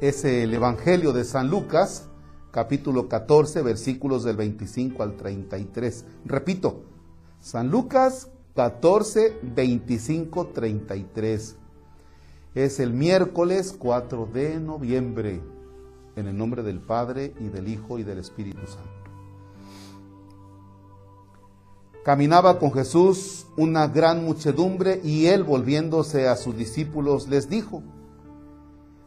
[0.00, 2.08] es el Evangelio de San Lucas,
[2.50, 6.06] capítulo 14, versículos del 25 al 33.
[6.24, 6.84] Repito,
[7.38, 11.56] San Lucas 14, 25, 33.
[12.54, 15.42] Es el miércoles 4 de noviembre,
[16.16, 18.90] en el nombre del Padre y del Hijo y del Espíritu Santo.
[22.06, 27.82] Caminaba con Jesús una gran muchedumbre y él volviéndose a sus discípulos les dijo,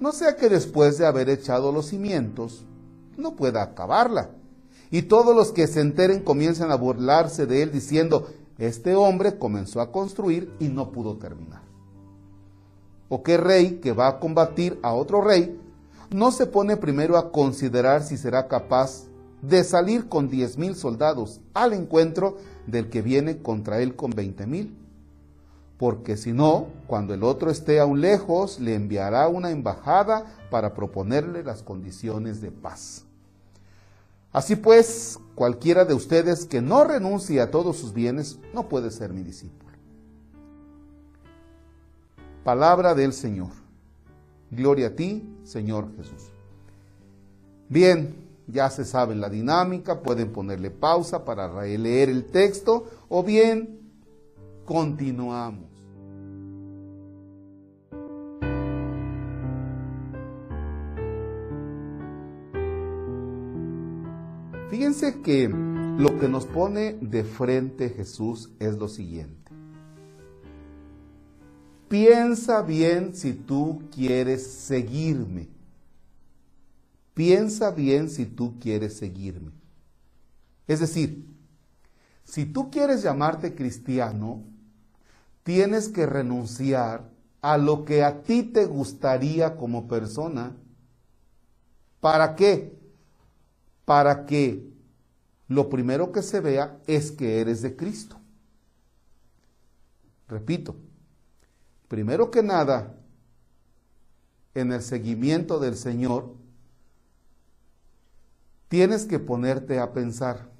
[0.00, 2.64] No sea que después de haber echado los cimientos,
[3.16, 4.30] no pueda acabarla.
[4.90, 9.80] Y todos los que se enteren comienzan a burlarse de él diciendo, este hombre comenzó
[9.80, 11.62] a construir y no pudo terminar.
[13.08, 15.58] ¿O qué rey que va a combatir a otro rey
[16.10, 19.04] no se pone primero a considerar si será capaz
[19.42, 22.36] de salir con diez mil soldados al encuentro
[22.66, 24.76] del que viene contra él con veinte mil.
[25.78, 31.42] Porque si no, cuando el otro esté aún lejos, le enviará una embajada para proponerle
[31.42, 33.04] las condiciones de paz.
[34.32, 39.12] Así pues, cualquiera de ustedes que no renuncie a todos sus bienes no puede ser
[39.12, 39.72] mi discípulo.
[42.44, 43.50] Palabra del Señor.
[44.50, 46.30] Gloria a ti, Señor Jesús.
[47.68, 48.14] Bien,
[48.46, 53.85] ya se sabe la dinámica, pueden ponerle pausa para leer el texto o bien
[54.66, 55.70] continuamos.
[64.68, 69.52] Fíjense que lo que nos pone de frente Jesús es lo siguiente.
[71.88, 75.56] Piensa bien si tú quieres seguirme
[77.16, 79.50] piensa bien si tú quieres seguirme.
[80.68, 81.26] Es decir,
[82.24, 84.44] si tú quieres llamarte cristiano,
[85.46, 87.08] tienes que renunciar
[87.40, 90.56] a lo que a ti te gustaría como persona.
[92.00, 92.76] ¿Para qué?
[93.84, 94.68] Para que
[95.46, 98.16] lo primero que se vea es que eres de Cristo.
[100.26, 100.74] Repito,
[101.86, 102.96] primero que nada,
[104.52, 106.34] en el seguimiento del Señor,
[108.66, 110.50] tienes que ponerte a pensar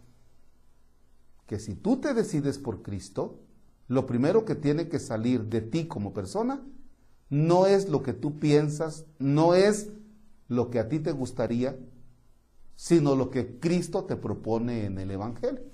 [1.49, 3.41] que si tú te decides por Cristo,
[3.89, 6.61] lo primero que tiene que salir de ti como persona
[7.29, 9.91] no es lo que tú piensas, no es
[10.49, 11.77] lo que a ti te gustaría,
[12.77, 15.65] sino lo que Cristo te propone en el Evangelio.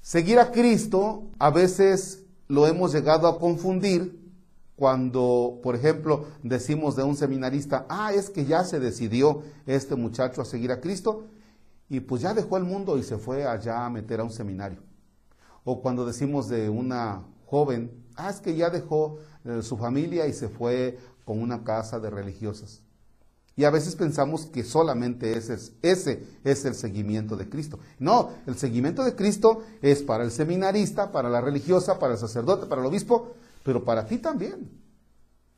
[0.00, 4.20] Seguir a Cristo a veces lo hemos llegado a confundir
[4.76, 10.42] cuando, por ejemplo, decimos de un seminarista, ah, es que ya se decidió este muchacho
[10.42, 11.26] a seguir a Cristo
[11.88, 14.91] y pues ya dejó el mundo y se fue allá a meter a un seminario.
[15.64, 20.32] O cuando decimos de una joven, ah, es que ya dejó eh, su familia y
[20.32, 22.82] se fue con una casa de religiosas.
[23.54, 27.78] Y a veces pensamos que solamente ese es, ese es el seguimiento de Cristo.
[27.98, 32.66] No, el seguimiento de Cristo es para el seminarista, para la religiosa, para el sacerdote,
[32.66, 34.70] para el obispo, pero para ti también,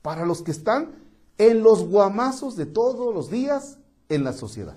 [0.02, 0.96] para los que están
[1.38, 3.78] en los guamazos de todos los días
[4.08, 4.76] en la sociedad.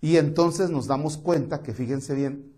[0.00, 2.52] Y entonces nos damos cuenta que, fíjense bien,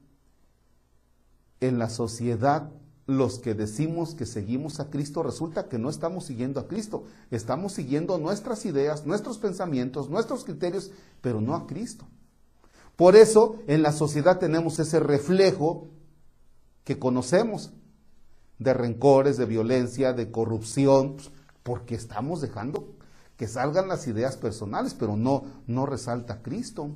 [1.61, 2.71] en la sociedad
[3.07, 7.73] los que decimos que seguimos a Cristo, resulta que no estamos siguiendo a Cristo, estamos
[7.73, 12.07] siguiendo nuestras ideas, nuestros pensamientos, nuestros criterios, pero no a Cristo.
[12.95, 15.89] Por eso en la sociedad tenemos ese reflejo
[16.85, 17.73] que conocemos,
[18.59, 21.31] de rencores, de violencia, de corrupción, pues,
[21.63, 22.95] porque estamos dejando
[23.37, 26.91] que salgan las ideas personales, pero no, no resalta Cristo.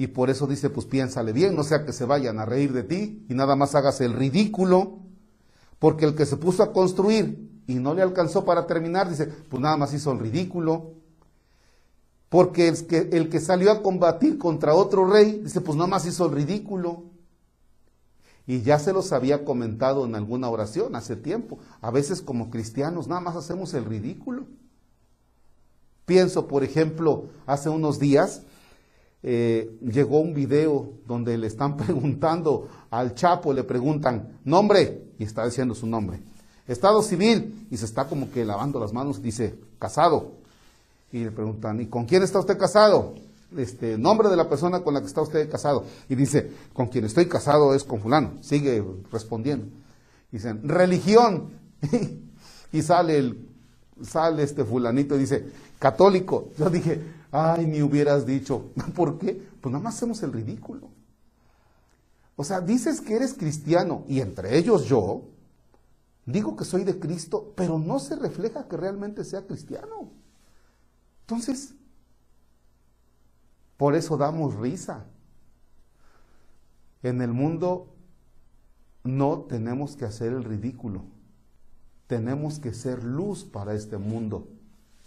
[0.00, 2.84] Y por eso dice, pues piénsale bien, no sea que se vayan a reír de
[2.84, 5.00] ti y nada más hagas el ridículo,
[5.78, 9.62] porque el que se puso a construir y no le alcanzó para terminar, dice, pues
[9.62, 10.94] nada más hizo el ridículo.
[12.30, 16.06] Porque el que, el que salió a combatir contra otro rey, dice, pues nada más
[16.06, 17.02] hizo el ridículo.
[18.46, 21.58] Y ya se los había comentado en alguna oración hace tiempo.
[21.82, 24.46] A veces como cristianos nada más hacemos el ridículo.
[26.06, 28.44] Pienso, por ejemplo, hace unos días
[29.22, 35.44] eh, llegó un video donde le están preguntando al Chapo, le preguntan, nombre, y está
[35.44, 36.20] diciendo su nombre.
[36.66, 40.32] Estado civil, y se está como que lavando las manos, dice, casado.
[41.12, 43.14] Y le preguntan, ¿y con quién está usted casado?
[43.56, 45.84] Este, nombre de la persona con la que está usted casado.
[46.08, 48.34] Y dice, con quien estoy casado es con fulano.
[48.42, 49.66] Sigue respondiendo.
[50.30, 51.50] Dicen, religión.
[52.72, 53.48] y sale el,
[54.02, 55.44] sale este fulanito y dice,
[55.80, 56.50] católico.
[56.56, 58.70] Yo dije, ay, ni hubieras dicho.
[58.94, 59.48] ¿Por qué?
[59.60, 60.88] Pues nada más hacemos el ridículo.
[62.36, 65.24] O sea, dices que eres cristiano y entre ellos yo,
[66.24, 70.10] digo que soy de Cristo, pero no se refleja que realmente sea cristiano.
[71.22, 71.74] Entonces,
[73.76, 75.06] por eso damos risa.
[77.02, 77.94] En el mundo
[79.04, 81.04] no tenemos que hacer el ridículo.
[82.06, 84.48] Tenemos que ser luz para este mundo,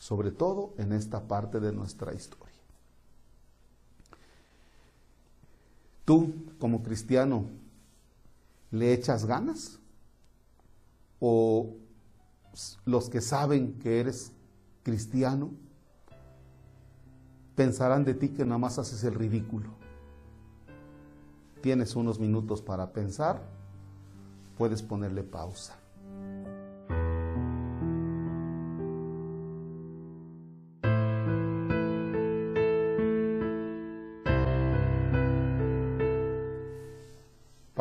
[0.04, 2.60] sobre todo en esta parte de nuestra historia.
[6.04, 7.46] Tú, como cristiano,
[8.70, 9.80] ¿le echas ganas?
[11.22, 11.78] ¿O
[12.84, 14.34] los que saben que eres
[14.84, 15.52] cristiano
[17.56, 19.70] pensarán de ti que nada más haces el ridículo?
[21.62, 23.42] Tienes unos minutos para pensar,
[24.58, 25.80] puedes ponerle pausa.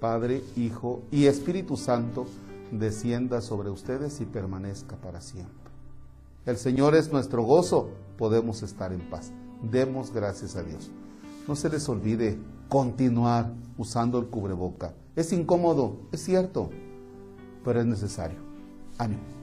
[0.00, 2.26] Padre, Hijo y Espíritu Santo,
[2.70, 5.70] descienda sobre ustedes y permanezca para siempre.
[6.46, 9.32] El Señor es nuestro gozo, podemos estar en paz.
[9.62, 10.90] Demos gracias a Dios.
[11.48, 12.38] No se les olvide
[12.68, 14.94] continuar usando el cubreboca.
[15.16, 16.70] Es incómodo, es cierto,
[17.64, 18.38] pero es necesario.
[18.98, 19.33] Ánimo.